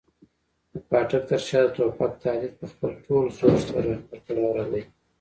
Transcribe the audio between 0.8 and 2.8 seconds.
پاټک تر شا د توپک تهدید په